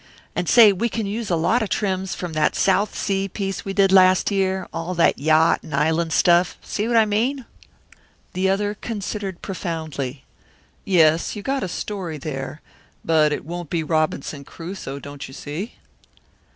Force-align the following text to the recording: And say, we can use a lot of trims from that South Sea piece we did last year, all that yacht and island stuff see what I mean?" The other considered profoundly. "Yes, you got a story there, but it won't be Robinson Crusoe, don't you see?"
And 0.35 0.49
say, 0.49 0.73
we 0.73 0.89
can 0.89 1.05
use 1.05 1.29
a 1.29 1.35
lot 1.35 1.61
of 1.61 1.69
trims 1.69 2.15
from 2.15 2.33
that 2.33 2.55
South 2.55 2.97
Sea 2.97 3.27
piece 3.29 3.63
we 3.63 3.71
did 3.71 3.91
last 3.91 4.31
year, 4.31 4.67
all 4.73 4.95
that 4.95 5.19
yacht 5.19 5.61
and 5.61 5.75
island 5.75 6.11
stuff 6.11 6.57
see 6.63 6.87
what 6.87 6.97
I 6.97 7.05
mean?" 7.05 7.45
The 8.33 8.49
other 8.49 8.73
considered 8.73 9.43
profoundly. 9.43 10.23
"Yes, 10.85 11.35
you 11.35 11.43
got 11.43 11.61
a 11.61 11.67
story 11.67 12.17
there, 12.17 12.61
but 13.05 13.31
it 13.31 13.45
won't 13.45 13.69
be 13.69 13.83
Robinson 13.83 14.43
Crusoe, 14.43 14.97
don't 14.97 15.27
you 15.27 15.35
see?" 15.35 15.75